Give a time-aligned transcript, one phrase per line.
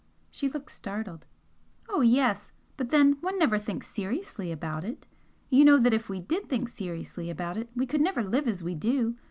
[0.31, 1.27] She looked startled.
[1.87, 2.51] "Oh yes!
[2.75, 5.05] but then one never thinks seriously about it!
[5.51, 8.63] You know that if we DID think seriously about it we could never live as
[8.63, 9.15] we do.